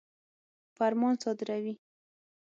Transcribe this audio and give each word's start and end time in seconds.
فرمان 0.77 1.15
صادروي. 1.23 1.73